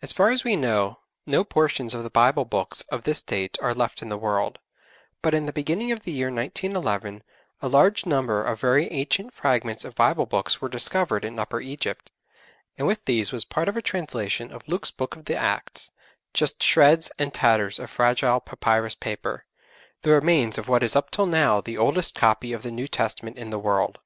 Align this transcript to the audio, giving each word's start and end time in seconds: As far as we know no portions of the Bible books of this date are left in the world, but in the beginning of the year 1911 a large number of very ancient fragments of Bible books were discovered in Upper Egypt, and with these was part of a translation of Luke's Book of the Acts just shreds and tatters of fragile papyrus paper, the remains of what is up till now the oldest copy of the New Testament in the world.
As 0.00 0.12
far 0.12 0.28
as 0.30 0.44
we 0.44 0.54
know 0.54 1.00
no 1.26 1.42
portions 1.42 1.92
of 1.92 2.04
the 2.04 2.08
Bible 2.10 2.44
books 2.44 2.82
of 2.82 3.02
this 3.02 3.20
date 3.20 3.58
are 3.60 3.74
left 3.74 4.00
in 4.00 4.10
the 4.10 4.16
world, 4.16 4.60
but 5.22 5.34
in 5.34 5.46
the 5.46 5.52
beginning 5.52 5.90
of 5.90 6.04
the 6.04 6.12
year 6.12 6.28
1911 6.28 7.24
a 7.60 7.66
large 7.68 8.06
number 8.06 8.44
of 8.44 8.60
very 8.60 8.88
ancient 8.92 9.34
fragments 9.34 9.84
of 9.84 9.96
Bible 9.96 10.26
books 10.26 10.60
were 10.60 10.68
discovered 10.68 11.24
in 11.24 11.40
Upper 11.40 11.60
Egypt, 11.60 12.12
and 12.78 12.86
with 12.86 13.04
these 13.06 13.32
was 13.32 13.44
part 13.44 13.68
of 13.68 13.76
a 13.76 13.82
translation 13.82 14.52
of 14.52 14.68
Luke's 14.68 14.92
Book 14.92 15.16
of 15.16 15.24
the 15.24 15.34
Acts 15.34 15.90
just 16.32 16.62
shreds 16.62 17.10
and 17.18 17.34
tatters 17.34 17.80
of 17.80 17.90
fragile 17.90 18.38
papyrus 18.38 18.94
paper, 18.94 19.46
the 20.02 20.10
remains 20.10 20.58
of 20.58 20.68
what 20.68 20.84
is 20.84 20.94
up 20.94 21.10
till 21.10 21.26
now 21.26 21.60
the 21.60 21.76
oldest 21.76 22.14
copy 22.14 22.52
of 22.52 22.62
the 22.62 22.70
New 22.70 22.86
Testament 22.86 23.36
in 23.36 23.50
the 23.50 23.58
world. 23.58 23.98